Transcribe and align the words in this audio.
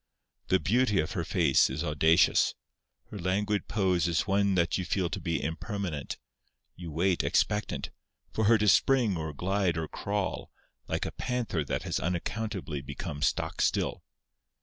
The 0.47 0.59
beauty 0.59 0.99
of 0.99 1.11
her 1.11 1.23
face 1.23 1.69
is 1.69 1.83
audacious; 1.83 2.55
her 3.11 3.19
languid 3.19 3.67
pose 3.67 4.07
is 4.07 4.25
one 4.25 4.55
that 4.55 4.75
you 4.79 4.83
feel 4.83 5.11
to 5.11 5.19
be 5.19 5.39
impermanent—you 5.43 6.89
wait, 6.91 7.23
expectant, 7.23 7.91
for 8.31 8.45
her 8.45 8.57
to 8.57 8.67
spring 8.67 9.15
or 9.15 9.31
glide 9.31 9.77
or 9.77 9.87
crawl, 9.87 10.49
like 10.87 11.05
a 11.05 11.11
panther 11.11 11.63
that 11.65 11.83
has 11.83 11.99
unaccountably 11.99 12.81
become 12.81 13.21
stock 13.21 13.61
still. 13.61 14.01